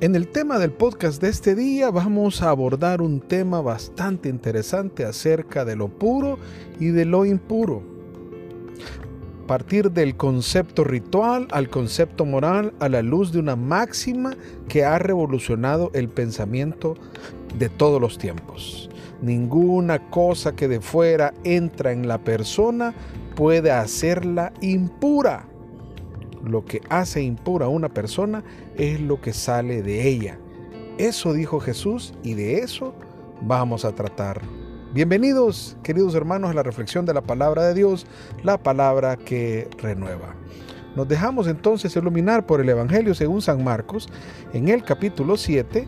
En 0.00 0.14
el 0.14 0.28
tema 0.28 0.60
del 0.60 0.70
podcast 0.70 1.20
de 1.20 1.28
este 1.28 1.56
día 1.56 1.90
vamos 1.90 2.40
a 2.40 2.50
abordar 2.50 3.02
un 3.02 3.18
tema 3.18 3.60
bastante 3.60 4.28
interesante 4.28 5.04
acerca 5.04 5.64
de 5.64 5.74
lo 5.74 5.88
puro 5.88 6.38
y 6.78 6.90
de 6.90 7.04
lo 7.04 7.24
impuro. 7.24 7.82
Partir 9.48 9.90
del 9.90 10.16
concepto 10.16 10.84
ritual 10.84 11.48
al 11.50 11.68
concepto 11.68 12.24
moral 12.24 12.74
a 12.78 12.88
la 12.88 13.02
luz 13.02 13.32
de 13.32 13.40
una 13.40 13.56
máxima 13.56 14.36
que 14.68 14.84
ha 14.84 15.00
revolucionado 15.00 15.90
el 15.94 16.08
pensamiento 16.08 16.94
de 17.58 17.68
todos 17.68 18.00
los 18.00 18.18
tiempos. 18.18 18.88
Ninguna 19.20 20.10
cosa 20.10 20.54
que 20.54 20.68
de 20.68 20.80
fuera 20.80 21.34
entra 21.42 21.90
en 21.90 22.06
la 22.06 22.18
persona 22.18 22.94
puede 23.34 23.72
hacerla 23.72 24.52
impura. 24.60 25.48
Lo 26.48 26.64
que 26.64 26.80
hace 26.88 27.22
impura 27.22 27.66
a 27.66 27.68
una 27.68 27.90
persona 27.90 28.42
es 28.76 29.00
lo 29.00 29.20
que 29.20 29.34
sale 29.34 29.82
de 29.82 30.08
ella. 30.08 30.38
Eso 30.96 31.34
dijo 31.34 31.60
Jesús 31.60 32.14
y 32.22 32.34
de 32.34 32.60
eso 32.60 32.94
vamos 33.42 33.84
a 33.84 33.94
tratar. 33.94 34.40
Bienvenidos, 34.94 35.76
queridos 35.82 36.14
hermanos, 36.14 36.50
a 36.50 36.54
la 36.54 36.62
reflexión 36.62 37.04
de 37.04 37.12
la 37.12 37.20
palabra 37.20 37.66
de 37.66 37.74
Dios, 37.74 38.06
la 38.42 38.56
palabra 38.56 39.16
que 39.16 39.68
renueva. 39.76 40.34
Nos 40.96 41.06
dejamos 41.06 41.46
entonces 41.48 41.94
iluminar 41.94 42.46
por 42.46 42.62
el 42.62 42.68
Evangelio 42.70 43.14
según 43.14 43.42
San 43.42 43.62
Marcos 43.62 44.08
en 44.54 44.68
el 44.68 44.82
capítulo 44.82 45.36
7. 45.36 45.86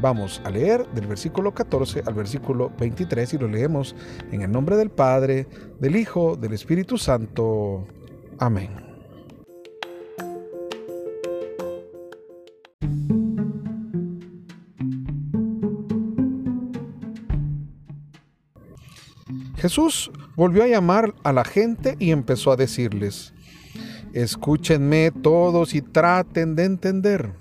Vamos 0.00 0.40
a 0.44 0.50
leer 0.50 0.88
del 0.94 1.06
versículo 1.06 1.52
14 1.52 2.04
al 2.06 2.14
versículo 2.14 2.72
23 2.78 3.34
y 3.34 3.38
lo 3.38 3.48
leemos 3.48 3.94
en 4.32 4.40
el 4.40 4.50
nombre 4.50 4.76
del 4.76 4.90
Padre, 4.90 5.46
del 5.78 5.96
Hijo, 5.96 6.36
del 6.36 6.54
Espíritu 6.54 6.96
Santo. 6.96 7.84
Amén. 8.38 8.87
Jesús 19.58 20.10
volvió 20.36 20.62
a 20.62 20.68
llamar 20.68 21.14
a 21.24 21.32
la 21.32 21.44
gente 21.44 21.96
y 21.98 22.12
empezó 22.12 22.52
a 22.52 22.56
decirles, 22.56 23.34
escúchenme 24.12 25.10
todos 25.10 25.74
y 25.74 25.82
traten 25.82 26.54
de 26.54 26.64
entender. 26.64 27.34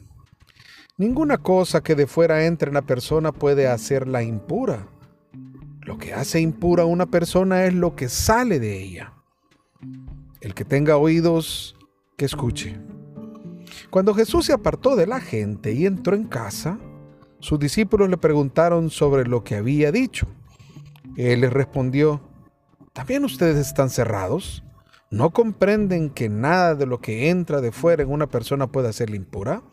Ninguna 0.97 1.37
cosa 1.37 1.81
que 1.81 1.93
de 1.93 2.07
fuera 2.07 2.45
entre 2.45 2.69
en 2.69 2.73
la 2.73 2.81
persona 2.81 3.31
puede 3.31 3.67
hacerla 3.67 4.23
impura. 4.23 4.87
Lo 5.81 5.99
que 5.99 6.13
hace 6.13 6.41
impura 6.41 6.83
a 6.83 6.87
una 6.87 7.05
persona 7.05 7.65
es 7.65 7.73
lo 7.73 7.95
que 7.95 8.09
sale 8.09 8.59
de 8.59 8.81
ella. 8.81 9.13
El 10.41 10.55
que 10.55 10.65
tenga 10.65 10.97
oídos, 10.97 11.75
que 12.17 12.25
escuche. 12.25 12.79
Cuando 13.91 14.15
Jesús 14.15 14.47
se 14.47 14.53
apartó 14.53 14.95
de 14.95 15.05
la 15.05 15.21
gente 15.21 15.71
y 15.71 15.85
entró 15.85 16.15
en 16.15 16.25
casa, 16.25 16.79
sus 17.39 17.59
discípulos 17.59 18.09
le 18.09 18.17
preguntaron 18.17 18.89
sobre 18.89 19.27
lo 19.27 19.43
que 19.43 19.55
había 19.55 19.91
dicho. 19.91 20.27
Él 21.17 21.41
les 21.41 21.51
respondió, 21.51 22.21
¿también 22.93 23.25
ustedes 23.25 23.57
están 23.57 23.89
cerrados? 23.89 24.63
¿No 25.09 25.31
comprenden 25.31 26.11
que 26.11 26.29
nada 26.29 26.75
de 26.75 26.85
lo 26.85 27.01
que 27.01 27.29
entra 27.29 27.59
de 27.59 27.71
fuera 27.71 28.03
en 28.03 28.11
una 28.11 28.27
persona 28.27 28.67
puede 28.67 28.89
hacerla 28.89 29.15
impura? 29.15 29.63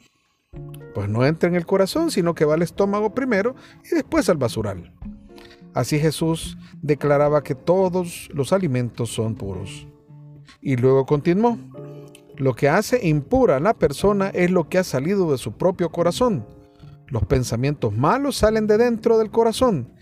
Pues 0.94 1.08
no 1.10 1.26
entra 1.26 1.50
en 1.50 1.54
el 1.54 1.66
corazón, 1.66 2.10
sino 2.10 2.34
que 2.34 2.46
va 2.46 2.54
al 2.54 2.62
estómago 2.62 3.12
primero 3.14 3.56
y 3.84 3.94
después 3.94 4.30
al 4.30 4.38
basural. 4.38 4.94
Así 5.74 5.98
Jesús 5.98 6.56
declaraba 6.80 7.42
que 7.42 7.54
todos 7.54 8.30
los 8.32 8.54
alimentos 8.54 9.10
son 9.12 9.34
puros. 9.34 9.86
Y 10.62 10.76
luego 10.76 11.04
continuó, 11.04 11.58
lo 12.36 12.54
que 12.54 12.70
hace 12.70 13.06
impura 13.06 13.56
a 13.56 13.60
la 13.60 13.74
persona 13.74 14.30
es 14.30 14.50
lo 14.50 14.70
que 14.70 14.78
ha 14.78 14.84
salido 14.84 15.30
de 15.30 15.36
su 15.36 15.52
propio 15.52 15.90
corazón. 15.90 16.46
Los 17.08 17.26
pensamientos 17.26 17.92
malos 17.92 18.36
salen 18.36 18.66
de 18.66 18.78
dentro 18.78 19.18
del 19.18 19.30
corazón 19.30 19.92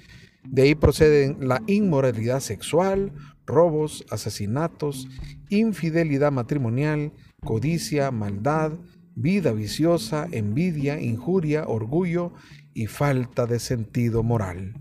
de 0.45 0.63
ahí 0.63 0.75
proceden 0.75 1.37
la 1.41 1.63
inmoralidad 1.67 2.41
sexual, 2.41 3.13
robos, 3.47 4.05
asesinatos, 4.11 5.09
infidelidad 5.49 6.33
matrimonial, 6.33 7.13
codicia, 7.45 8.11
maldad, 8.11 8.73
vida 9.15 9.53
viciosa, 9.53 10.27
envidia, 10.31 11.01
injuria, 11.01 11.65
orgullo 11.67 12.33
y 12.75 12.87
falta 12.87 13.47
de 13.47 13.59
sentido 13.59 14.23
moral. 14.23 14.75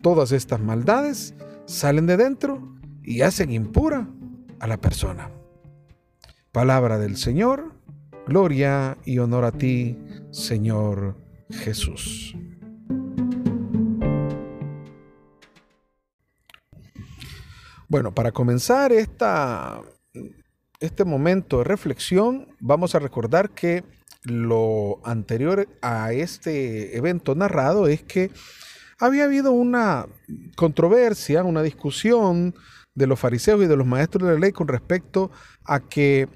Todas 0.00 0.32
estas 0.32 0.60
maldades 0.60 1.34
salen 1.66 2.06
de 2.06 2.16
dentro 2.16 2.76
y 3.02 3.22
hacen 3.22 3.52
impura 3.52 4.08
a 4.60 4.66
la 4.66 4.80
persona. 4.80 5.30
Palabra 6.52 6.98
del 6.98 7.16
Señor, 7.16 7.74
gloria 8.26 8.96
y 9.04 9.18
honor 9.18 9.44
a 9.44 9.52
ti, 9.52 9.98
Señor 10.30 11.16
Jesús. 11.50 12.34
Bueno, 17.90 18.14
para 18.14 18.32
comenzar 18.32 18.92
este 18.92 19.24
momento 21.06 21.58
de 21.58 21.64
reflexión, 21.64 22.48
vamos 22.60 22.94
a 22.94 22.98
recordar 22.98 23.48
que 23.48 23.82
lo 24.24 25.00
anterior 25.04 25.66
a 25.80 26.12
este 26.12 26.98
evento 26.98 27.34
narrado 27.34 27.86
es 27.86 28.02
que 28.02 28.30
había 28.98 29.24
habido 29.24 29.52
una 29.52 30.06
controversia, 30.54 31.44
una 31.44 31.62
discusión 31.62 32.54
de 32.94 33.06
los 33.06 33.18
fariseos 33.18 33.62
y 33.62 33.66
de 33.66 33.76
los 33.76 33.86
maestros 33.86 34.28
de 34.28 34.34
la 34.34 34.40
ley 34.40 34.52
con 34.52 34.68
respecto 34.68 35.30
a 35.64 35.80
que 35.80 36.28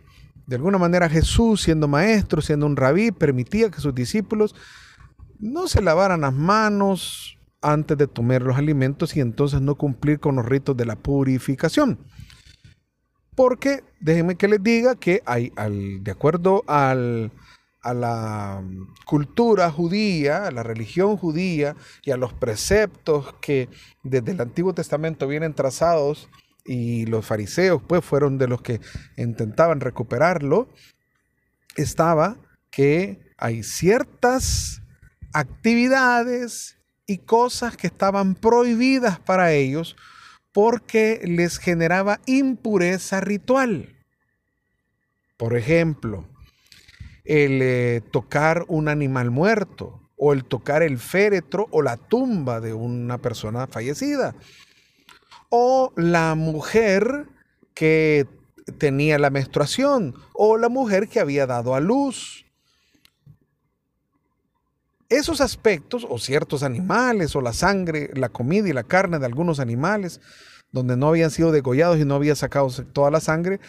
de 0.47 0.57
alguna 0.57 0.79
manera 0.79 1.11
Jesús, 1.11 1.61
siendo 1.61 1.87
maestro, 1.87 2.41
siendo 2.41 2.65
un 2.65 2.77
rabí, 2.77 3.11
permitía 3.11 3.71
que 3.71 3.81
sus 3.81 3.95
discípulos 3.95 4.55
no 5.39 5.69
se 5.69 5.83
lavaran 5.83 6.23
las 6.23 6.33
manos 6.33 7.37
antes 7.62 7.97
de 7.97 8.06
tomar 8.06 8.43
los 8.43 8.56
alimentos 8.56 9.17
y 9.17 9.21
entonces 9.21 9.61
no 9.61 9.77
cumplir 9.77 10.21
con 10.21 10.37
los 10.37 10.47
ritos 10.47 10.77
de 10.77 10.84
la 10.84 10.97
purificación. 10.97 11.99
Porque 13.34 13.83
déjenme 14.00 14.37
que 14.37 14.49
les 14.49 14.62
diga 14.62 14.97
que 14.97 15.23
hay, 15.25 15.53
de 16.01 16.11
acuerdo 16.11 16.65
al, 16.67 17.33
a 17.81 17.95
la 17.95 18.62
cultura 19.06 19.71
judía, 19.71 20.47
a 20.47 20.51
la 20.51 20.62
religión 20.62 21.17
judía 21.17 21.75
y 22.05 22.11
a 22.11 22.17
los 22.17 22.34
preceptos 22.34 23.34
que 23.41 23.69
desde 24.03 24.33
el 24.33 24.41
Antiguo 24.41 24.75
Testamento 24.75 25.27
vienen 25.27 25.55
trazados 25.55 26.28
y 26.65 27.06
los 27.06 27.25
fariseos 27.25 27.83
pues 27.83 28.05
fueron 28.05 28.39
de 28.39 28.49
los 28.49 28.61
que 28.61 28.81
intentaban 29.17 29.81
recuperarlo, 29.81 30.69
estaba 31.77 32.37
que 32.71 33.33
hay 33.39 33.62
ciertas 33.62 34.83
actividades 35.33 36.81
y 37.07 37.19
cosas 37.19 37.77
que 37.77 37.87
estaban 37.87 38.35
prohibidas 38.35 39.19
para 39.19 39.53
ellos 39.53 39.97
porque 40.53 41.21
les 41.25 41.59
generaba 41.59 42.21
impureza 42.27 43.21
ritual. 43.21 43.97
Por 45.37 45.57
ejemplo, 45.57 46.29
el 47.25 47.61
eh, 47.63 48.03
tocar 48.11 48.65
un 48.69 48.89
animal 48.89 49.31
muerto 49.31 50.11
o 50.17 50.33
el 50.33 50.45
tocar 50.45 50.83
el 50.83 50.99
féretro 50.99 51.67
o 51.71 51.83
la 51.83 51.97
tumba 51.97 52.61
de 52.61 52.75
una 52.75 53.19
persona 53.19 53.67
fallecida. 53.67 54.34
O 55.49 55.93
la 55.97 56.34
mujer 56.34 57.27
que 57.75 58.27
tenía 58.79 59.19
la 59.19 59.31
menstruación 59.31 60.15
o 60.33 60.57
la 60.57 60.69
mujer 60.69 61.09
que 61.09 61.21
había 61.21 61.47
dado 61.47 61.75
a 61.75 61.81
luz 61.81 62.41
esos 65.17 65.41
aspectos, 65.41 66.06
o 66.09 66.19
ciertos 66.19 66.62
animales, 66.62 67.34
o 67.37 67.41
la 67.41 67.53
sangre, 67.53 68.11
la 68.15 68.28
comida 68.28 68.69
y 68.69 68.73
la 68.73 68.84
carne 68.84 69.19
de 69.19 69.27
algunos 69.27 69.61
animales, 69.61 70.21
donde 70.71 70.97
no 70.97 71.09
habían 71.09 71.31
sido 71.31 71.53
degollados 71.53 71.99
y 71.99 72.05
no 72.05 72.15
había 72.15 72.34
sacado 72.34 72.69
toda 72.93 73.11
la 73.11 73.21
sangre, 73.21 73.61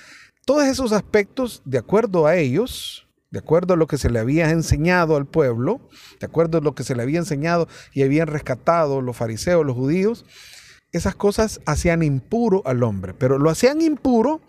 todos 0.45 0.65
esos 0.65 0.91
aspectos, 0.91 1.61
de 1.65 1.77
acuerdo 1.77 2.25
a 2.27 2.35
ellos, 2.35 3.07
de 3.31 3.39
acuerdo 3.39 3.73
a 3.73 3.77
lo 3.77 3.87
que 3.87 3.97
se 3.97 4.09
le 4.09 4.19
había 4.19 4.49
enseñado 4.51 5.15
al 5.15 5.25
pueblo, 5.25 5.81
de 6.19 6.25
acuerdo 6.25 6.59
a 6.59 6.61
lo 6.61 6.75
que 6.75 6.83
se 6.83 6.95
le 6.95 7.01
había 7.01 7.19
enseñado 7.19 7.67
y 7.93 8.03
habían 8.03 8.27
rescatado 8.27 9.01
los 9.01 9.17
fariseos, 9.17 9.65
los 9.65 9.75
judíos, 9.75 10.25
esas 10.91 11.15
cosas 11.15 11.59
hacían 11.65 12.03
impuro 12.03 12.61
al 12.65 12.83
hombre, 12.83 13.13
pero 13.13 13.39
lo 13.39 13.49
hacían 13.49 13.81
impuro 13.81 14.41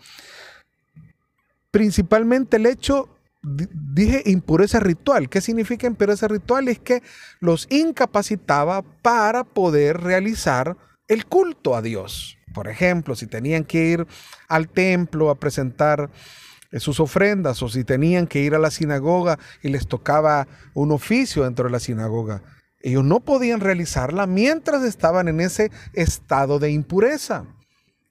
principalmente 1.71 2.59
el 2.59 2.67
hecho 2.67 3.09
dije 3.45 4.23
impureza 4.27 4.81
ritual. 4.81 5.29
¿Qué 5.29 5.41
significa 5.41 5.87
impureza 5.87 6.29
ritual? 6.29 6.69
Es 6.69 6.79
que 6.79 7.03
los 7.41 7.67
incapacitaba 7.71 8.83
para 9.03 9.45
poder 9.45 10.01
realizar 10.01 10.77
el 11.09 11.27
culto 11.27 11.77
a 11.77 11.83
Dios. 11.83 12.39
Por 12.55 12.69
ejemplo, 12.69 13.15
si 13.15 13.27
tenían 13.27 13.65
que 13.65 13.85
ir 13.85 14.07
al 14.49 14.69
templo 14.69 15.31
a 15.31 15.35
presentar 15.35 16.11
eh, 16.71 16.81
sus 16.81 17.01
ofrendas 17.01 17.63
o 17.63 17.69
si 17.69 17.85
tenían 17.85 18.27
que 18.27 18.41
ir 18.41 18.55
a 18.55 18.59
la 18.59 18.71
sinagoga 18.71 19.39
y 19.63 19.69
les 19.69 19.87
tocaba 19.87 20.47
un 20.73 20.93
oficio 20.93 21.45
dentro 21.45 21.67
de 21.67 21.73
la 21.73 21.81
sinagoga, 21.81 22.43
ellos 22.81 23.05
no 23.05 23.21
podían 23.21 23.61
realizarla 23.61 24.27
mientras 24.27 24.85
estaban 24.85 25.29
en 25.29 25.41
ese 25.41 25.71
estado 25.95 26.59
de 26.59 26.71
impureza. 26.71 27.45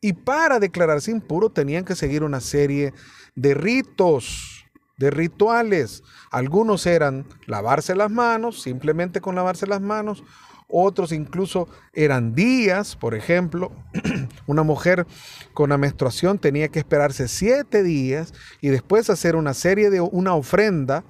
Y 0.01 0.13
para 0.13 0.59
declararse 0.59 1.11
impuro 1.11 1.49
tenían 1.49 1.85
que 1.85 1.95
seguir 1.95 2.23
una 2.23 2.41
serie 2.41 2.93
de 3.35 3.53
ritos 3.53 4.52
de 4.97 5.09
rituales. 5.09 6.03
Algunos 6.31 6.85
eran 6.85 7.25
lavarse 7.45 7.95
las 7.95 8.11
manos, 8.11 8.61
simplemente 8.61 9.21
con 9.21 9.35
lavarse 9.35 9.67
las 9.67 9.81
manos. 9.81 10.23
Otros 10.67 11.11
incluso 11.11 11.67
eran 11.93 12.33
días, 12.33 12.95
por 12.95 13.13
ejemplo, 13.13 13.71
una 14.47 14.63
mujer 14.63 15.05
con 15.53 15.69
la 15.69 15.77
menstruación 15.77 16.39
tenía 16.39 16.69
que 16.69 16.79
esperarse 16.79 17.27
siete 17.27 17.83
días 17.83 18.33
y 18.59 18.69
después 18.69 19.09
hacer 19.09 19.35
una 19.35 19.53
serie 19.53 19.89
de 19.89 20.01
una 20.01 20.33
ofrenda 20.33 21.03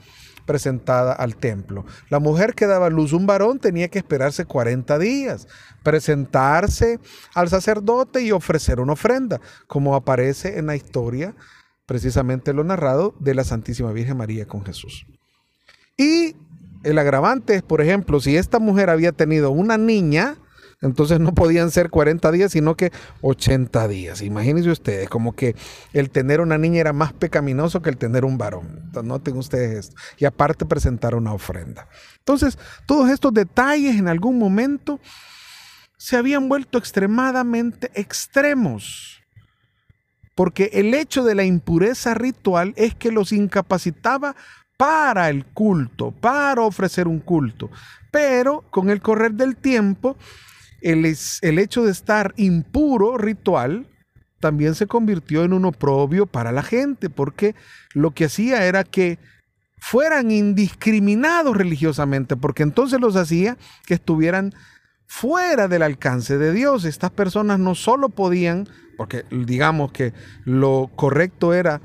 presentada 0.46 1.14
al 1.14 1.38
templo. 1.38 1.86
La 2.10 2.20
mujer 2.20 2.54
que 2.54 2.68
daba 2.68 2.90
luz 2.90 3.14
un 3.14 3.26
varón 3.26 3.60
tenía 3.60 3.88
que 3.88 4.00
esperarse 4.00 4.46
40 4.46 5.00
días, 5.00 5.48
presentarse 5.84 7.00
al 7.34 7.50
sacerdote 7.50 8.22
y 8.22 8.32
ofrecer 8.32 8.80
una 8.80 8.94
ofrenda, 8.94 9.40
como 9.68 9.96
aparece 9.96 10.60
en 10.60 10.68
la 10.68 10.76
historia, 10.76 11.36
precisamente 11.86 12.54
lo 12.54 12.64
narrado, 12.64 13.16
de 13.20 13.36
la 13.36 13.44
Santísima 13.44 13.92
Virgen 13.92 14.18
María 14.18 14.46
con 14.46 14.66
Jesús. 14.66 15.06
Y 15.98 16.36
el 16.84 16.98
agravante 16.98 17.56
es, 17.56 17.62
por 17.62 17.82
ejemplo, 17.82 18.20
si 18.20 18.36
esta 18.38 18.60
mujer 18.60 18.90
había 18.90 19.12
tenido 19.12 19.52
una 19.52 19.78
niña, 19.78 20.38
entonces 20.84 21.22
no 21.22 21.34
podían 21.34 21.72
ser 21.72 21.90
40 21.90 22.30
días, 22.32 22.52
sino 22.52 22.76
que 22.76 22.92
80 23.22 23.88
días. 23.88 24.22
Imagínense 24.22 24.70
ustedes, 24.70 25.10
como 25.10 25.34
que 25.34 25.56
el 25.94 26.10
tener 26.10 26.42
una 26.42 26.58
niña 26.58 26.82
era 26.82 26.92
más 26.92 27.14
pecaminoso 27.14 27.82
que 27.82 27.90
el 27.90 27.98
tener 27.98 28.26
un 28.26 28.38
varón. 28.38 28.82
Entonces, 28.84 29.08
noten 29.08 29.38
ustedes 29.38 29.86
esto. 29.86 29.96
Y 30.18 30.26
aparte 30.26 30.66
presentar 30.66 31.16
una 31.16 31.34
ofrenda. 31.34 31.88
Entonces, 32.20 32.60
todos 32.86 33.10
estos 33.10 33.34
detalles 33.34 33.96
en 33.96 34.10
algún 34.10 34.38
momento 34.38 35.00
se 35.98 36.18
habían 36.18 36.50
vuelto 36.50 36.78
extremadamente 36.78 37.90
extremos. 37.94 39.23
Porque 40.36 40.70
el 40.74 40.94
hecho 40.94 41.24
de 41.24 41.36
la 41.36 41.44
impureza 41.44 42.14
ritual 42.14 42.74
es 42.76 42.96
que 42.96 43.12
los 43.12 43.32
incapacitaba 43.32 44.36
para 44.78 45.30
el 45.30 45.46
culto, 45.46 46.12
para 46.12 46.62
ofrecer 46.62 47.08
un 47.08 47.20
culto. 47.20 47.70
Pero 48.12 48.64
con 48.70 48.90
el 48.90 49.02
correr 49.02 49.34
del 49.34 49.56
tiempo, 49.56 50.18
el, 50.82 51.06
hecho 51.60 51.84
de 51.84 51.92
estar 51.92 52.34
impuro 52.38 53.18
ritual 53.18 53.88
también 54.40 54.76
se 54.76 54.88
convirtió 54.88 55.46
en 55.46 55.54
un 55.54 55.64
oprobio 55.66 56.26
para 56.26 56.52
la 56.52 56.64
gente, 56.64 57.10
porque 57.10 57.56
lo 57.94 58.12
que 58.12 58.26
hacía 58.26 58.66
era 58.66 58.84
que 58.84 59.18
fueran 59.80 60.32
indiscriminados 60.32 61.56
religiosamente, 61.56 62.36
porque 62.36 62.64
entonces 62.64 63.00
los 63.00 63.16
hacía 63.16 63.58
que 63.86 63.94
estuvieran 63.94 64.54
fuera 65.06 65.68
del 65.68 65.84
alcance 65.84 66.38
de 66.38 66.54
Dios. 66.54 66.86
Estas 66.86 67.12
personas 67.12 67.60
no 67.60 67.76
solo 67.76 68.10
podían, 68.10 68.68
porque 68.98 69.26
digamos 69.32 69.92
que 69.92 70.14
lo 70.46 70.92
correcto 70.96 71.54
era 71.54 71.82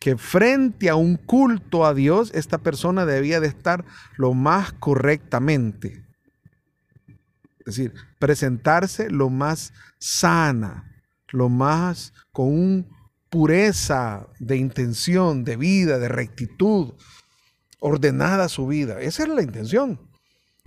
que 0.00 0.16
frente 0.16 0.88
a 0.88 0.96
un 0.96 1.16
culto 1.16 1.84
a 1.84 1.92
Dios, 1.92 2.30
esta 2.34 2.58
persona 2.58 3.04
debía 3.04 3.38
de 3.38 3.48
estar 3.48 3.84
lo 4.16 4.32
más 4.32 4.72
correctamente. 4.72 6.06
Es 7.60 7.76
decir, 7.76 7.92
presentarse 8.18 9.10
lo 9.10 9.28
más 9.28 9.74
sana, 9.98 10.90
lo 11.28 11.50
más 11.50 12.14
con 12.32 12.88
pureza 13.28 14.26
de 14.38 14.56
intención, 14.56 15.44
de 15.44 15.56
vida, 15.56 15.98
de 15.98 16.08
rectitud, 16.08 16.94
ordenada 17.78 18.48
su 18.48 18.66
vida. 18.66 19.00
Esa 19.00 19.24
era 19.24 19.34
la 19.34 19.42
intención. 19.42 20.00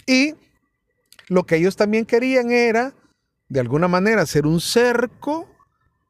Y 0.05 0.35
lo 1.27 1.45
que 1.45 1.57
ellos 1.57 1.75
también 1.75 2.05
querían 2.05 2.51
era, 2.51 2.93
de 3.49 3.59
alguna 3.59 3.87
manera, 3.87 4.25
ser 4.25 4.45
un 4.45 4.59
cerco 4.59 5.47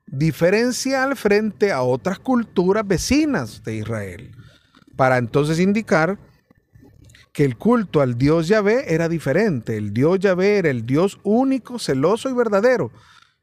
diferencial 0.06 1.16
frente 1.16 1.72
a 1.72 1.82
otras 1.82 2.20
culturas 2.20 2.88
vecinas 2.88 3.64
de 3.64 3.76
Israel, 3.76 4.32
para 4.96 5.18
entonces 5.18 5.60
indicar 5.60 6.20
que 7.32 7.44
el 7.46 7.58
culto 7.58 8.02
al 8.02 8.18
Dios 8.18 8.48
Yahvé 8.48 8.94
era 8.94 9.10
diferente. 9.10 9.76
El 9.76 9.92
Dios 9.92 10.20
Yahvé 10.20 10.60
era 10.60 10.70
el 10.70 10.86
Dios 10.86 11.20
único, 11.24 11.80
celoso 11.80 12.30
y 12.30 12.34
verdadero. 12.34 12.92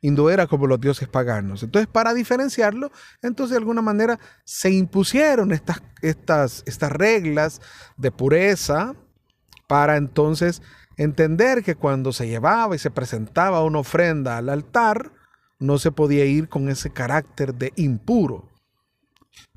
Y 0.00 0.08
era 0.30 0.46
como 0.46 0.66
los 0.66 0.80
dioses 0.80 1.08
paganos. 1.08 1.62
Entonces, 1.62 1.86
para 1.86 2.14
diferenciarlo, 2.14 2.90
entonces 3.20 3.50
de 3.50 3.58
alguna 3.58 3.82
manera 3.82 4.18
se 4.44 4.70
impusieron 4.70 5.52
estas, 5.52 5.82
estas, 6.00 6.62
estas 6.66 6.90
reglas 6.90 7.60
de 7.98 8.10
pureza 8.10 8.94
para 9.66 9.96
entonces 9.96 10.62
entender 10.96 11.62
que 11.62 11.74
cuando 11.74 12.12
se 12.12 12.28
llevaba 12.28 12.74
y 12.74 12.78
se 12.78 12.90
presentaba 12.90 13.64
una 13.64 13.80
ofrenda 13.80 14.36
al 14.36 14.48
altar, 14.48 15.12
no 15.58 15.78
se 15.78 15.92
podía 15.92 16.24
ir 16.24 16.48
con 16.48 16.68
ese 16.68 16.90
carácter 16.90 17.54
de 17.54 17.72
impuro. 17.76 18.48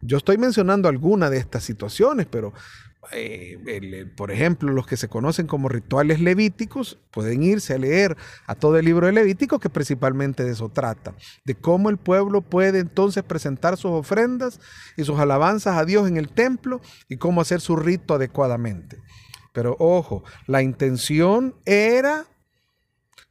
Yo 0.01 0.17
estoy 0.17 0.37
mencionando 0.37 0.89
alguna 0.89 1.29
de 1.29 1.37
estas 1.37 1.63
situaciones, 1.63 2.27
pero 2.29 2.53
eh, 3.11 4.07
por 4.15 4.31
ejemplo, 4.31 4.71
los 4.71 4.87
que 4.87 4.97
se 4.97 5.09
conocen 5.09 5.45
como 5.45 5.67
rituales 5.67 6.21
levíticos 6.21 6.99
pueden 7.11 7.43
irse 7.43 7.73
a 7.73 7.77
leer 7.77 8.15
a 8.47 8.55
todo 8.55 8.77
el 8.77 8.85
libro 8.85 9.07
de 9.07 9.13
Levítico, 9.13 9.59
que 9.59 9.69
principalmente 9.69 10.43
de 10.43 10.51
eso 10.51 10.69
trata, 10.69 11.13
de 11.43 11.55
cómo 11.55 11.89
el 11.89 11.97
pueblo 11.97 12.41
puede 12.41 12.79
entonces 12.79 13.23
presentar 13.23 13.77
sus 13.77 13.91
ofrendas 13.91 14.59
y 14.95 15.03
sus 15.03 15.19
alabanzas 15.19 15.77
a 15.77 15.85
Dios 15.85 16.07
en 16.07 16.17
el 16.17 16.29
templo 16.29 16.81
y 17.09 17.17
cómo 17.17 17.41
hacer 17.41 17.59
su 17.59 17.75
rito 17.75 18.13
adecuadamente. 18.13 18.99
Pero 19.53 19.77
ojo, 19.79 20.23
la 20.47 20.61
intención 20.61 21.55
era 21.65 22.25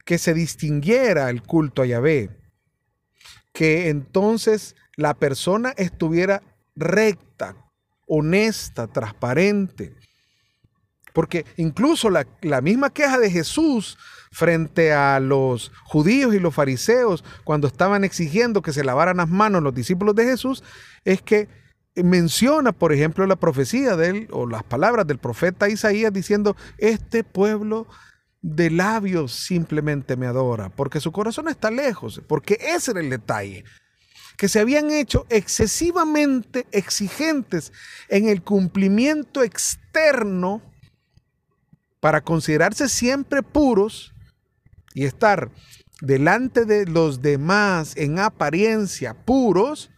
que 0.05 0.19
se 0.19 0.33
distinguiera 0.33 1.29
el 1.29 1.43
culto 1.43 1.83
a 1.83 1.87
Yahvé, 1.87 2.31
que 3.53 3.89
entonces 3.89 4.75
la 4.97 5.15
persona 5.15 5.75
estuviera 5.77 6.43
recta, 6.75 7.57
honesta, 8.07 8.87
transparente. 8.87 9.95
Porque 11.13 11.45
incluso 11.57 12.09
la, 12.09 12.61
misma 12.63 12.91
queja 12.91 13.19
de 13.19 13.31
Jesús 13.31 13.99
frente 14.31 14.93
a 14.93 15.21
los 15.21 15.71
judíos 15.85 16.35
y 16.35 16.39
los 16.39 16.55
fariseos 16.55 17.23
cuando 17.45 17.67
estaban 17.67 18.03
exigiendo 18.05 18.63
que 18.63 18.73
se 18.73 18.85
lavaran 18.85 19.19
las 19.19 19.29
manos 19.29 19.63
los 19.63 19.75
discípulos 19.75 20.15
de 20.15 20.25
Jesús 20.25 20.65
es 21.05 21.21
que 21.21 21.49
menciona, 21.95 22.73
por 22.73 22.93
ejemplo, 22.93 23.27
la 23.27 23.37
profecía 23.37 23.97
de 23.97 24.09
él 24.09 24.29
o 24.31 24.47
las 24.47 24.63
palabras 24.63 25.07
del 25.07 25.19
profeta 25.19 25.69
Isaías 25.69 26.13
diciendo, 26.13 26.57
este 26.79 27.25
pueblo 27.25 27.87
de 28.41 28.71
labios 28.71 29.33
simplemente 29.33 30.17
me 30.17 30.27
adora, 30.27 30.71
porque 30.71 31.01
su 31.01 31.13
corazón 31.13 31.49
está 31.49 31.71
lejos, 31.71 32.21
porque 32.27 32.59
ese 32.61 32.93
era 32.93 33.01
el 33.01 33.11
detalle 33.11 33.65
que 34.37 34.49
se 34.49 34.59
habían 34.59 34.91
hecho 34.91 35.25
excesivamente 35.29 36.67
exigentes 36.73 37.73
en 38.09 38.29
el 38.29 38.43
cumplimiento 38.43 39.45
externo 39.45 40.63
para 42.01 42.23
considerarse 42.23 42.89
siempre 42.89 43.45
puros 43.45 44.13
y 44.95 45.05
estar 45.05 45.53
delante 46.01 46.65
de 46.65 46.87
los 46.87 47.23
demás 47.23 47.97
en 47.97 48.19
apariencia 48.19 49.15
puros, 49.15 49.92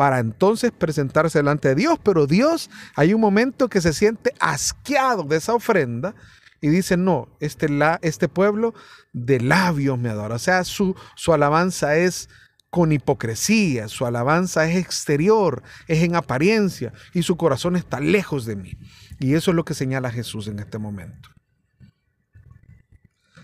para 0.00 0.18
entonces 0.18 0.72
presentarse 0.72 1.40
delante 1.40 1.68
de 1.68 1.74
Dios. 1.74 1.98
Pero 2.02 2.26
Dios 2.26 2.70
hay 2.96 3.12
un 3.12 3.20
momento 3.20 3.68
que 3.68 3.82
se 3.82 3.92
siente 3.92 4.32
asqueado 4.40 5.24
de 5.24 5.36
esa 5.36 5.52
ofrenda 5.52 6.14
y 6.62 6.68
dice, 6.70 6.96
no, 6.96 7.28
este, 7.38 7.68
la, 7.68 7.98
este 8.00 8.26
pueblo 8.26 8.72
de 9.12 9.40
labios 9.40 9.98
me 9.98 10.08
adora. 10.08 10.36
O 10.36 10.38
sea, 10.38 10.64
su, 10.64 10.96
su 11.16 11.34
alabanza 11.34 11.98
es 11.98 12.30
con 12.70 12.92
hipocresía, 12.92 13.88
su 13.88 14.06
alabanza 14.06 14.66
es 14.70 14.78
exterior, 14.78 15.62
es 15.86 16.02
en 16.02 16.16
apariencia 16.16 16.94
y 17.12 17.22
su 17.22 17.36
corazón 17.36 17.76
está 17.76 18.00
lejos 18.00 18.46
de 18.46 18.56
mí. 18.56 18.78
Y 19.18 19.34
eso 19.34 19.50
es 19.50 19.54
lo 19.54 19.66
que 19.66 19.74
señala 19.74 20.10
Jesús 20.10 20.48
en 20.48 20.60
este 20.60 20.78
momento. 20.78 21.28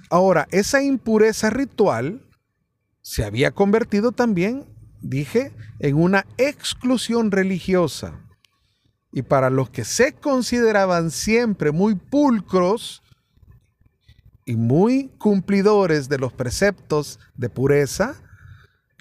Ahora, 0.08 0.48
esa 0.52 0.82
impureza 0.82 1.50
ritual 1.50 2.26
se 3.02 3.24
había 3.24 3.50
convertido 3.50 4.12
también, 4.12 4.64
dije, 5.08 5.52
en 5.78 5.96
una 5.96 6.26
exclusión 6.36 7.30
religiosa. 7.30 8.20
Y 9.12 9.22
para 9.22 9.50
los 9.50 9.70
que 9.70 9.84
se 9.84 10.12
consideraban 10.12 11.10
siempre 11.10 11.72
muy 11.72 11.94
pulcros 11.94 13.02
y 14.44 14.56
muy 14.56 15.08
cumplidores 15.18 16.08
de 16.08 16.18
los 16.18 16.32
preceptos 16.32 17.18
de 17.34 17.48
pureza, 17.48 18.14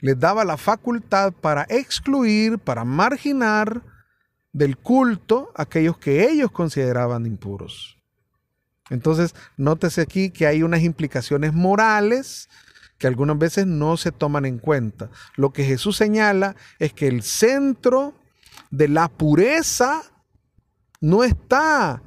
les 0.01 0.19
daba 0.19 0.45
la 0.45 0.57
facultad 0.57 1.33
para 1.33 1.65
excluir, 1.69 2.59
para 2.59 2.85
marginar 2.85 3.81
del 4.53 4.77
culto 4.77 5.51
a 5.55 5.63
aquellos 5.63 5.97
que 5.97 6.29
ellos 6.29 6.51
consideraban 6.51 7.25
impuros. 7.25 7.97
Entonces, 8.89 9.33
nótese 9.57 10.01
aquí 10.01 10.29
que 10.29 10.47
hay 10.47 10.63
unas 10.63 10.81
implicaciones 10.81 11.53
morales 11.53 12.49
que 12.97 13.07
algunas 13.07 13.37
veces 13.37 13.67
no 13.67 13.97
se 13.97 14.11
toman 14.11 14.45
en 14.45 14.59
cuenta. 14.59 15.09
Lo 15.35 15.51
que 15.51 15.63
Jesús 15.63 15.97
señala 15.97 16.55
es 16.79 16.93
que 16.93 17.07
el 17.07 17.23
centro 17.23 18.13
de 18.71 18.87
la 18.87 19.09
pureza 19.09 20.01
no 21.01 21.23
está 21.23 22.01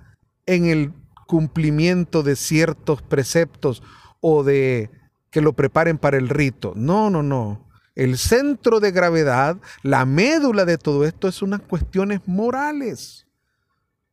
en 0.47 0.67
el 0.67 0.93
cumplimiento 1.27 2.23
de 2.23 2.37
ciertos 2.37 3.03
preceptos 3.03 3.83
o 4.21 4.45
de 4.45 4.91
que 5.31 5.43
lo 5.43 5.53
preparen 5.53 5.99
para 5.99 6.17
el 6.17 6.29
rito. 6.29 6.73
No, 6.75 7.11
no, 7.11 7.23
no 7.23 7.69
el 7.99 8.17
centro 8.17 8.79
de 8.79 8.93
gravedad, 8.93 9.57
la 9.83 10.07
médula 10.07 10.65
de 10.65 10.79
todo 10.79 11.05
esto 11.05 11.27
es 11.27 11.43
unas 11.43 11.63
cuestiones 11.63 12.21
morales. 12.27 13.27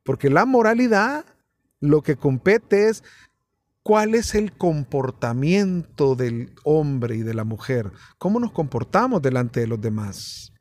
Porque 0.03 0.31
la 0.31 0.47
moralidad 0.47 1.23
lo 1.81 2.01
que 2.01 2.15
compete 2.15 2.89
es 2.89 3.03
cuál 3.85 4.15
es 4.15 4.33
el 4.33 4.51
comportamiento 4.51 6.15
del 6.15 6.55
hombre 6.63 7.17
y 7.17 7.21
de 7.21 7.35
la 7.35 7.43
mujer, 7.43 7.91
cómo 8.17 8.39
nos 8.39 8.51
comportamos 8.51 9.21
delante 9.21 9.59
de 9.59 9.67
los 9.67 9.79
demás. 9.79 10.53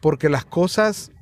Porque 0.00 0.30
las 0.30 0.46
cosas, 0.46 1.12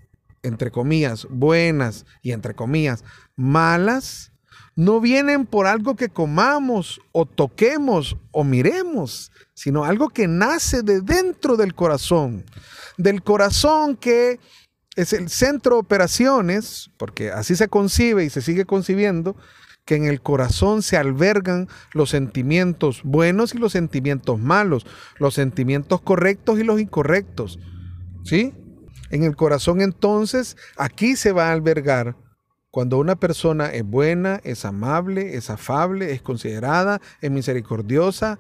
entre 0.44 0.70
comillas, 0.70 1.26
buenas 1.28 2.06
y 2.22 2.30
entre 2.30 2.54
comillas, 2.54 3.02
malas, 3.34 4.30
no 4.76 5.00
vienen 5.00 5.44
por 5.44 5.66
algo 5.66 5.96
que 5.96 6.08
comamos 6.08 7.00
o 7.10 7.26
toquemos 7.26 8.16
o 8.30 8.44
miremos, 8.44 9.32
sino 9.54 9.84
algo 9.84 10.10
que 10.10 10.28
nace 10.28 10.82
de 10.82 11.00
dentro 11.00 11.56
del 11.56 11.74
corazón, 11.74 12.44
del 12.96 13.24
corazón 13.24 13.96
que 13.96 14.38
es 14.94 15.12
el 15.12 15.30
centro 15.30 15.74
de 15.74 15.80
operaciones, 15.80 16.92
porque 16.96 17.32
así 17.32 17.56
se 17.56 17.66
concibe 17.66 18.24
y 18.24 18.30
se 18.30 18.40
sigue 18.40 18.66
concibiendo, 18.66 19.34
que 19.86 19.94
en 19.94 20.04
el 20.04 20.20
corazón 20.20 20.82
se 20.82 20.98
albergan 20.98 21.68
los 21.94 22.10
sentimientos 22.10 23.00
buenos 23.04 23.54
y 23.54 23.58
los 23.58 23.72
sentimientos 23.72 24.38
malos, 24.38 24.84
los 25.18 25.32
sentimientos 25.32 26.02
correctos 26.02 26.58
y 26.58 26.64
los 26.64 26.80
incorrectos. 26.80 27.58
¿Sí? 28.24 28.52
En 29.10 29.22
el 29.22 29.36
corazón 29.36 29.80
entonces, 29.80 30.56
aquí 30.76 31.16
se 31.16 31.32
va 31.32 31.48
a 31.48 31.52
albergar 31.52 32.16
cuando 32.76 32.98
una 32.98 33.16
persona 33.16 33.68
es 33.68 33.84
buena, 33.84 34.40
es 34.44 34.66
amable, 34.66 35.36
es 35.36 35.48
afable, 35.48 36.12
es 36.12 36.20
considerada, 36.20 37.00
es 37.22 37.30
misericordiosa, 37.30 38.38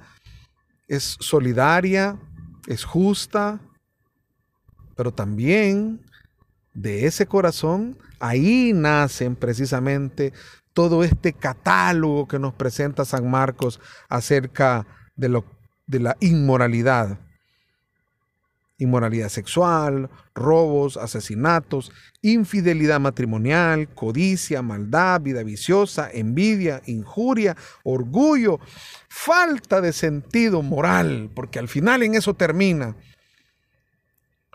es 0.88 1.16
solidaria, 1.20 2.18
es 2.66 2.84
justa, 2.84 3.60
pero 4.96 5.12
también 5.12 6.04
de 6.74 7.06
ese 7.06 7.26
corazón, 7.26 7.96
ahí 8.20 8.72
nacen 8.74 9.36
precisamente 9.36 10.32
todo 10.76 11.04
este 11.04 11.32
catálogo 11.32 12.28
que 12.28 12.38
nos 12.38 12.52
presenta 12.52 13.06
San 13.06 13.30
Marcos 13.30 13.80
acerca 14.10 14.86
de, 15.16 15.30
la 15.98 16.18
inmoralidad 16.20 17.18
inmoralidad 18.76 19.30
sexual, 19.30 20.10
robos, 20.34 20.98
asesinatos, 20.98 21.92
infidelidad 22.20 23.00
matrimonial, 23.00 23.88
codicia, 23.94 24.60
maldad, 24.60 25.22
vida 25.22 25.42
viciosa, 25.42 26.10
envidia, 26.12 26.82
injuria, 26.84 27.56
orgullo, 27.82 28.60
falta 29.08 29.80
de 29.80 29.94
sentido 29.94 30.60
moral, 30.60 31.30
porque 31.34 31.58
al 31.58 31.68
final 31.68 32.02
en 32.02 32.16
eso 32.16 32.34
termina. 32.34 32.96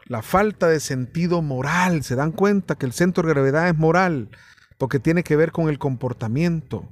La 0.06 0.22
falta 0.22 0.68
de 0.68 0.80
sentido 0.80 1.42
moral, 1.42 2.04
se 2.04 2.14
dan 2.16 2.32
cuenta 2.32 2.76
que 2.76 2.86
el 2.86 2.94
centro 2.94 3.28
de 3.28 3.34
gravedad 3.34 3.70
es 3.70 3.76
moral, 3.76 4.30
porque 4.82 5.00
tiene 5.00 5.24
que 5.24 5.36
ver 5.36 5.52
con 5.52 5.70
el 5.70 5.78
comportamiento. 5.78 6.90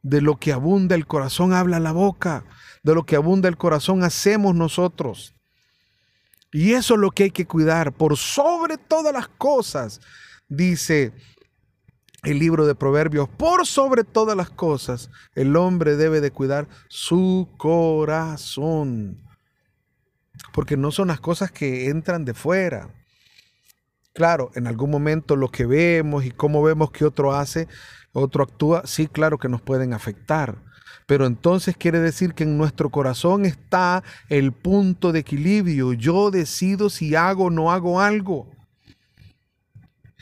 De 0.00 0.22
lo 0.22 0.36
que 0.36 0.54
abunda 0.54 0.94
el 0.94 1.06
corazón 1.06 1.52
habla 1.52 1.78
la 1.80 1.92
boca, 1.92 2.46
de 2.82 2.94
lo 2.94 3.04
que 3.04 3.14
abunda 3.14 3.50
el 3.50 3.58
corazón 3.58 4.02
hacemos 4.04 4.54
nosotros. 4.54 5.34
Y 6.50 6.72
eso 6.72 6.94
es 6.94 7.00
lo 7.00 7.10
que 7.10 7.24
hay 7.24 7.30
que 7.30 7.44
cuidar 7.44 7.92
por 7.92 8.16
sobre 8.16 8.78
todas 8.78 9.12
las 9.12 9.28
cosas, 9.28 10.00
dice 10.48 11.12
el 12.22 12.38
libro 12.38 12.64
de 12.64 12.74
Proverbios, 12.74 13.28
por 13.28 13.66
sobre 13.66 14.02
todas 14.02 14.34
las 14.34 14.48
cosas, 14.48 15.10
el 15.34 15.56
hombre 15.56 15.96
debe 15.96 16.22
de 16.22 16.30
cuidar 16.30 16.68
su 16.88 17.50
corazón. 17.58 19.20
Porque 20.54 20.78
no 20.78 20.90
son 20.90 21.08
las 21.08 21.20
cosas 21.20 21.52
que 21.52 21.90
entran 21.90 22.24
de 22.24 22.32
fuera. 22.32 22.88
Claro, 24.12 24.50
en 24.54 24.66
algún 24.66 24.90
momento 24.90 25.36
lo 25.36 25.48
que 25.48 25.64
vemos 25.64 26.24
y 26.24 26.30
cómo 26.30 26.62
vemos 26.62 26.90
que 26.90 27.04
otro 27.04 27.34
hace, 27.34 27.66
otro 28.12 28.44
actúa, 28.44 28.82
sí, 28.84 29.06
claro 29.06 29.38
que 29.38 29.48
nos 29.48 29.62
pueden 29.62 29.94
afectar. 29.94 30.58
Pero 31.06 31.26
entonces 31.26 31.76
quiere 31.76 32.00
decir 32.00 32.34
que 32.34 32.44
en 32.44 32.58
nuestro 32.58 32.90
corazón 32.90 33.44
está 33.44 34.02
el 34.28 34.52
punto 34.52 35.12
de 35.12 35.20
equilibrio. 35.20 35.92
Yo 35.94 36.30
decido 36.30 36.90
si 36.90 37.14
hago 37.14 37.44
o 37.44 37.50
no 37.50 37.72
hago 37.72 38.00
algo. 38.00 38.50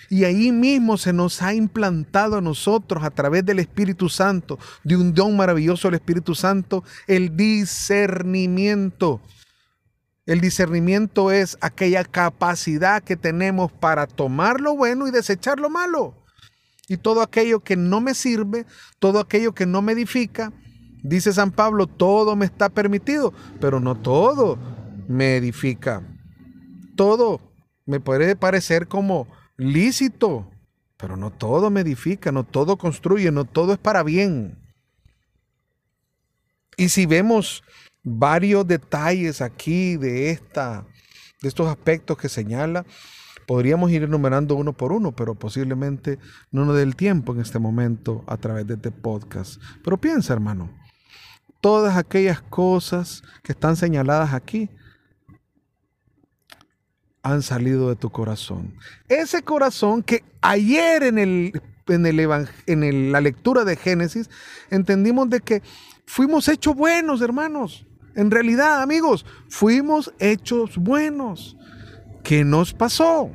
Y 0.08 0.24
ahí 0.24 0.50
mismo 0.50 0.96
se 0.96 1.12
nos 1.12 1.42
ha 1.42 1.54
implantado 1.54 2.38
a 2.38 2.40
nosotros 2.40 3.04
a 3.04 3.10
través 3.10 3.44
del 3.44 3.58
Espíritu 3.60 4.08
Santo, 4.08 4.58
de 4.82 4.96
un 4.96 5.14
don 5.14 5.36
maravilloso 5.36 5.88
del 5.88 5.96
Espíritu 5.96 6.34
Santo, 6.34 6.82
el 7.06 7.36
discernimiento. 7.36 9.20
El 10.26 10.40
discernimiento 10.40 11.30
es 11.30 11.58
aquella 11.60 12.04
capacidad 12.04 13.02
que 13.02 13.16
tenemos 13.16 13.72
para 13.72 14.06
tomar 14.06 14.60
lo 14.60 14.76
bueno 14.76 15.08
y 15.08 15.10
desechar 15.10 15.58
lo 15.58 15.70
malo. 15.70 16.14
Y 16.88 16.96
todo 16.96 17.22
aquello 17.22 17.60
que 17.60 17.76
no 17.76 18.00
me 18.00 18.14
sirve, 18.14 18.66
todo 18.98 19.20
aquello 19.20 19.54
que 19.54 19.66
no 19.66 19.80
me 19.80 19.92
edifica, 19.92 20.52
Dice 21.02 21.32
San 21.32 21.50
Pablo, 21.50 21.86
todo 21.86 22.36
me 22.36 22.44
está 22.44 22.68
permitido, 22.68 23.32
pero 23.60 23.80
no 23.80 23.94
todo 23.94 24.58
me 25.08 25.36
edifica. 25.36 26.02
Todo 26.94 27.40
me 27.86 28.00
puede 28.00 28.36
parecer 28.36 28.86
como 28.86 29.26
lícito, 29.56 30.50
pero 30.98 31.16
no 31.16 31.30
todo 31.30 31.70
me 31.70 31.80
edifica, 31.80 32.32
no 32.32 32.44
todo 32.44 32.76
construye, 32.76 33.30
no 33.30 33.44
todo 33.44 33.72
es 33.72 33.78
para 33.78 34.02
bien. 34.02 34.58
Y 36.76 36.90
si 36.90 37.06
vemos 37.06 37.62
varios 38.02 38.66
detalles 38.66 39.40
aquí 39.40 39.96
de 39.96 40.30
esta 40.30 40.86
de 41.40 41.48
estos 41.48 41.68
aspectos 41.68 42.18
que 42.18 42.28
señala, 42.28 42.84
podríamos 43.46 43.90
ir 43.90 44.02
enumerando 44.02 44.54
uno 44.54 44.72
por 44.72 44.92
uno, 44.92 45.12
pero 45.12 45.34
posiblemente 45.34 46.18
no 46.50 46.64
nos 46.64 46.76
dé 46.76 46.82
el 46.82 46.96
tiempo 46.96 47.32
en 47.32 47.40
este 47.40 47.58
momento 47.58 48.24
a 48.26 48.36
través 48.36 48.66
de 48.66 48.74
este 48.74 48.90
podcast. 48.90 49.60
Pero 49.82 49.98
piensa, 49.98 50.32
hermano, 50.32 50.70
todas 51.60 51.96
aquellas 51.96 52.42
cosas 52.42 53.22
que 53.42 53.52
están 53.52 53.76
señaladas 53.76 54.34
aquí 54.34 54.70
han 57.22 57.42
salido 57.42 57.88
de 57.88 57.96
tu 57.96 58.10
corazón. 58.10 58.76
Ese 59.08 59.42
corazón 59.42 60.02
que 60.02 60.24
ayer 60.40 61.02
en, 61.02 61.18
el, 61.18 61.60
en, 61.88 62.06
el 62.06 62.48
en 62.66 63.12
la 63.12 63.20
lectura 63.20 63.64
de 63.64 63.76
Génesis 63.76 64.30
entendimos 64.70 65.28
de 65.28 65.40
que 65.40 65.62
fuimos 66.06 66.48
hechos 66.48 66.74
buenos, 66.74 67.20
hermanos. 67.20 67.86
En 68.14 68.30
realidad, 68.30 68.82
amigos, 68.82 69.24
fuimos 69.48 70.12
hechos 70.18 70.76
buenos. 70.76 71.56
¿Qué 72.22 72.44
nos 72.44 72.74
pasó? 72.74 73.30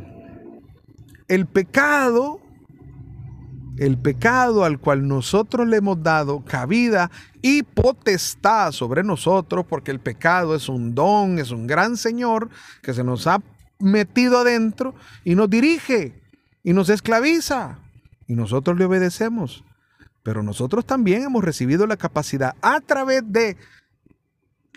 El 1.28 1.48
pecado 1.48 2.42
el 3.78 3.98
pecado 3.98 4.64
al 4.64 4.80
cual 4.80 5.08
nosotros 5.08 5.68
le 5.68 5.78
hemos 5.78 6.02
dado 6.02 6.44
cabida 6.46 7.12
y 7.42 7.64
potestad 7.64 8.72
sobre 8.72 9.04
nosotros, 9.04 9.66
porque 9.68 9.92
el 9.92 10.00
pecado 10.00 10.56
es 10.56 10.70
un 10.70 10.96
don, 10.96 11.40
es 11.40 11.52
un 11.52 11.68
gran 11.68 11.98
Señor 11.98 12.50
que 12.82 12.94
se 12.94 13.04
nos 13.04 13.28
ha 13.28 13.42
metido 13.80 14.40
adentro 14.40 14.96
y 15.24 15.36
nos 15.36 15.50
dirige 15.50 16.22
y 16.64 16.74
nos 16.74 16.90
esclaviza 16.90 17.80
y 18.28 18.36
nosotros 18.36 18.78
le 18.78 18.86
obedecemos. 18.86 19.64
Pero 20.24 20.42
nosotros 20.42 20.86
también 20.86 21.24
hemos 21.24 21.44
recibido 21.44 21.86
la 21.86 21.98
capacidad 21.98 22.56
a 22.62 22.80
través 22.80 23.22
de 23.28 23.58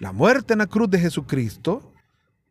la 0.00 0.12
muerte 0.12 0.52
en 0.52 0.60
la 0.60 0.66
cruz 0.66 0.90
de 0.90 1.00
Jesucristo, 1.00 1.92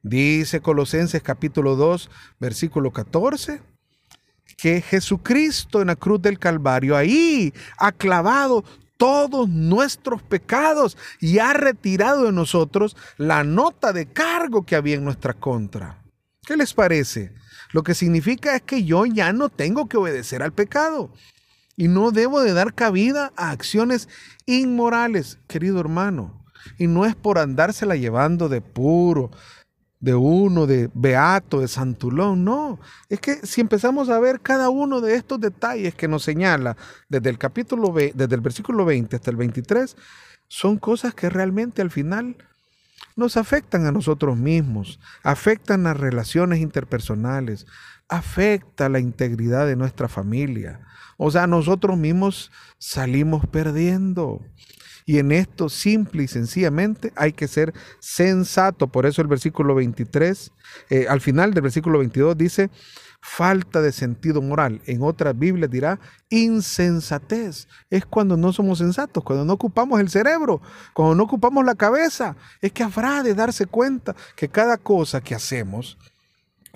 dice 0.01 0.62
Colosenses 0.62 1.22
capítulo 1.22 1.75
2, 1.75 2.10
versículo 2.39 2.92
14 2.92 3.62
que 4.58 4.82
Jesucristo 4.82 5.82
en 5.82 5.88
la 5.88 5.96
cruz 5.96 6.22
del 6.22 6.39
Calvario 6.39 6.98
ahí 6.98 7.54
ha 7.77 7.92
clavado 7.92 8.63
todos 8.98 9.48
nuestros 9.48 10.24
pecados 10.24 10.98
y 11.20 11.38
ha 11.38 11.54
retirado 11.54 12.25
de 12.25 12.32
nosotros 12.32 12.98
la 13.18 13.44
nota 13.44 13.94
de 13.94 14.08
cargo 14.08 14.66
que 14.66 14.75
había 14.75 14.96
en 14.96 15.04
nuestra 15.04 15.34
contra. 15.34 16.04
¿Qué 16.42 16.58
les 16.58 16.74
parece? 16.74 17.34
Lo 17.72 17.84
que 17.84 17.94
significa 17.94 18.56
es 18.56 18.63
que 18.63 18.84
yo 18.84 19.06
ya 19.06 19.32
no 19.34 19.50
tengo 19.50 19.88
que 19.88 19.98
obedecer 19.98 20.42
al 20.42 20.54
pecado 20.54 21.13
y 21.75 21.88
no 21.88 22.12
debo 22.12 22.42
de 22.42 22.54
dar 22.54 22.74
cabida 22.74 23.32
a 23.36 23.51
acciones 23.51 24.10
inmorales, 24.48 25.38
querido 25.48 25.80
hermano. 25.80 26.37
Y 26.78 26.88
no 26.88 27.06
es 27.06 27.16
por 27.16 27.40
andársela 27.40 27.96
llevando 27.96 28.50
de 28.50 28.62
puro, 28.62 29.32
de 30.00 30.14
uno, 30.14 30.68
de 30.68 30.90
Beato, 30.94 31.62
de 31.62 31.68
Santulón, 31.68 32.44
no. 32.44 32.80
Es 33.10 33.20
que 33.20 33.36
si 33.46 33.62
empezamos 33.62 34.10
a 34.10 34.20
ver 34.20 34.42
cada 34.42 34.70
uno 34.70 35.02
de 35.02 35.16
estos 35.16 35.40
detalles 35.40 35.96
que 35.96 36.08
nos 36.08 36.24
señala 36.24 36.78
desde 37.10 37.30
el 37.30 37.38
capítulo, 37.38 37.94
desde 37.94 38.36
el 38.36 38.42
versículo 38.42 38.86
20 38.86 39.16
hasta 39.16 39.32
el 39.32 39.38
23, 39.38 39.96
son 40.48 40.78
cosas 40.78 41.14
que 41.14 41.30
realmente 41.30 41.82
al 41.82 41.92
final 41.92 42.38
nos 43.16 43.36
afectan 43.36 43.86
a 43.88 43.92
nosotros 43.92 44.38
mismos, 44.38 45.00
afectan 45.24 45.84
las 45.84 45.98
relaciones 45.98 46.60
interpersonales, 46.60 47.66
afecta 48.08 48.90
la 48.90 49.00
integridad 49.00 49.66
de 49.66 49.76
nuestra 49.76 50.08
familia. 50.08 50.82
O 51.18 51.32
sea, 51.32 51.48
nosotros 51.48 51.98
mismos 51.98 52.52
salimos 52.78 53.46
perdiendo. 53.48 54.42
Y 55.08 55.20
en 55.20 55.32
esto, 55.32 55.70
simple 55.70 56.24
y 56.24 56.28
sencillamente, 56.28 57.14
hay 57.16 57.32
que 57.32 57.48
ser 57.48 57.74
sensato. 58.02 58.88
Por 58.88 59.06
eso 59.06 59.22
el 59.22 59.30
versículo 59.30 59.74
23, 59.74 60.52
eh, 60.90 61.06
al 61.08 61.22
final 61.22 61.54
del 61.54 61.62
versículo 61.62 62.00
22 62.00 62.38
dice, 62.38 62.70
falta 63.22 63.82
de 63.82 63.94
sentido 63.94 64.42
moral. 64.42 64.82
En 64.86 65.02
otras 65.02 65.40
Biblias 65.40 65.72
dirá 65.72 65.98
insensatez. 66.30 67.70
Es 67.90 68.06
cuando 68.06 68.36
no 68.36 68.52
somos 68.52 68.80
sensatos, 68.80 69.24
cuando 69.24 69.46
no 69.46 69.54
ocupamos 69.54 70.02
el 70.02 70.10
cerebro, 70.10 70.62
cuando 70.94 71.16
no 71.16 71.24
ocupamos 71.24 71.64
la 71.64 71.76
cabeza. 71.76 72.36
Es 72.60 72.74
que 72.74 72.84
habrá 72.84 73.24
de 73.24 73.34
darse 73.34 73.66
cuenta 73.66 74.14
que 74.36 74.50
cada 74.50 74.76
cosa 74.76 75.22
que 75.22 75.36
hacemos 75.36 75.98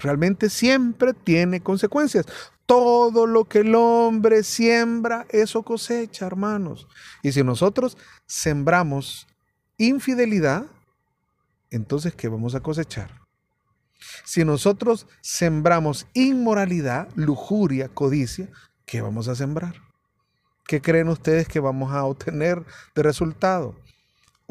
realmente 0.01 0.49
siempre 0.49 1.13
tiene 1.13 1.61
consecuencias. 1.61 2.25
Todo 2.65 3.27
lo 3.27 3.45
que 3.45 3.59
el 3.59 3.75
hombre 3.75 4.43
siembra, 4.43 5.25
eso 5.29 5.63
cosecha, 5.63 6.25
hermanos. 6.25 6.87
Y 7.21 7.31
si 7.31 7.43
nosotros 7.43 7.97
sembramos 8.25 9.27
infidelidad, 9.77 10.65
entonces 11.69 12.13
¿qué 12.15 12.27
vamos 12.27 12.55
a 12.55 12.61
cosechar? 12.61 13.21
Si 14.23 14.43
nosotros 14.45 15.07
sembramos 15.21 16.07
inmoralidad, 16.13 17.09
lujuria, 17.15 17.89
codicia, 17.89 18.49
¿qué 18.85 19.01
vamos 19.01 19.27
a 19.27 19.35
sembrar? 19.35 19.75
¿Qué 20.65 20.81
creen 20.81 21.09
ustedes 21.09 21.47
que 21.47 21.59
vamos 21.59 21.91
a 21.91 22.03
obtener 22.05 22.63
de 22.95 23.03
resultado? 23.03 23.75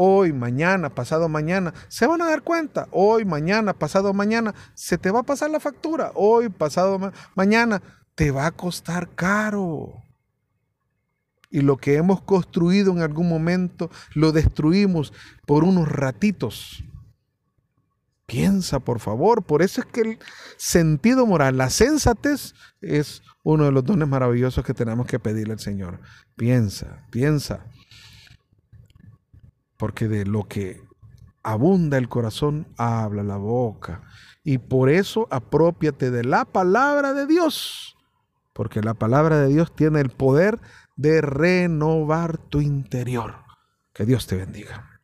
Hoy, 0.03 0.33
mañana, 0.33 0.89
pasado 0.89 1.29
mañana, 1.29 1.75
se 1.89 2.07
van 2.07 2.23
a 2.23 2.25
dar 2.25 2.41
cuenta. 2.41 2.89
Hoy, 2.91 3.27
mañana, 3.27 3.75
pasado 3.75 4.15
mañana, 4.15 4.55
se 4.73 4.97
te 4.97 5.11
va 5.11 5.21
a 5.21 5.25
pasar 5.25 5.51
la 5.51 5.61
factura. 5.61 6.11
Hoy, 6.15 6.49
pasado 6.49 7.13
mañana, 7.35 7.83
te 8.15 8.31
va 8.31 8.47
a 8.47 8.51
costar 8.51 9.15
caro. 9.15 9.93
Y 11.51 11.61
lo 11.61 11.77
que 11.77 11.97
hemos 11.97 12.23
construido 12.23 12.93
en 12.93 13.03
algún 13.03 13.29
momento 13.29 13.91
lo 14.15 14.33
destruimos 14.33 15.13
por 15.45 15.65
unos 15.65 15.87
ratitos. 15.87 16.83
Piensa, 18.25 18.81
por 18.81 19.01
favor. 19.01 19.43
Por 19.43 19.61
eso 19.61 19.83
es 19.83 19.87
que 19.87 20.01
el 20.01 20.19
sentido 20.57 21.27
moral, 21.27 21.59
la 21.59 21.69
sensatez, 21.69 22.55
es 22.81 23.21
uno 23.43 23.67
de 23.67 23.73
los 23.73 23.85
dones 23.85 24.09
maravillosos 24.09 24.65
que 24.65 24.73
tenemos 24.73 25.07
que 25.07 25.19
pedirle 25.19 25.53
al 25.53 25.61
Señor. 25.61 26.01
Piensa, 26.37 27.07
piensa. 27.11 27.67
Porque 29.81 30.07
de 30.07 30.27
lo 30.27 30.47
que 30.47 30.83
abunda 31.43 31.97
el 31.97 32.11
corazón, 32.11 32.69
habla 32.77 33.23
la 33.23 33.39
boca. 33.39 34.03
Y 34.45 34.59
por 34.59 34.91
eso 34.91 35.27
apropiate 35.31 36.11
de 36.11 36.23
la 36.23 36.45
palabra 36.45 37.15
de 37.15 37.27
Dios. 37.27 37.97
Porque 38.53 38.83
la 38.83 38.93
palabra 38.93 39.39
de 39.39 39.49
Dios 39.49 39.75
tiene 39.75 40.01
el 40.01 40.11
poder 40.11 40.61
de 40.97 41.23
renovar 41.23 42.37
tu 42.37 42.61
interior. 42.61 43.37
Que 43.95 44.05
Dios 44.05 44.27
te 44.27 44.37
bendiga. 44.37 45.01